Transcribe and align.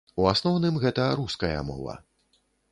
У 0.21 0.25
асноўным 0.29 0.79
гэта 0.85 1.05
руская 1.21 1.55
мова. 1.71 1.99